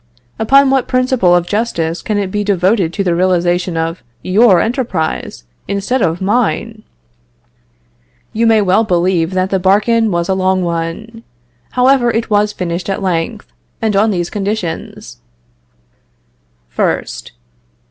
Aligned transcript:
Upon 0.39 0.71
what 0.71 0.87
principle 0.87 1.35
of 1.35 1.45
justice 1.45 2.01
can 2.01 2.17
it 2.17 2.31
be 2.31 2.43
devoted 2.43 2.91
to 2.93 3.03
the 3.03 3.13
realization 3.13 3.77
of 3.77 4.01
your 4.23 4.59
enterprise 4.59 5.43
instead 5.67 6.01
of 6.01 6.19
mine?" 6.23 6.81
You 8.33 8.47
may 8.47 8.63
well 8.63 8.83
believe 8.83 9.35
that 9.35 9.51
the 9.51 9.59
bargain 9.59 10.09
was 10.09 10.27
a 10.27 10.33
long 10.33 10.63
one. 10.63 11.23
However, 11.77 12.09
it 12.09 12.31
was 12.31 12.51
finished 12.51 12.89
at 12.89 13.03
length, 13.03 13.45
and 13.79 13.95
on 13.95 14.09
these 14.09 14.31
conditions: 14.31 15.19
First. 16.67 17.33